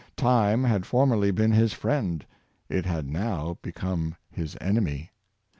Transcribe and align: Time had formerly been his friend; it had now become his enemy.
Time 0.17 0.63
had 0.63 0.87
formerly 0.87 1.29
been 1.29 1.51
his 1.51 1.73
friend; 1.73 2.25
it 2.69 2.87
had 2.87 3.07
now 3.07 3.59
become 3.61 4.15
his 4.31 4.57
enemy. 4.59 5.11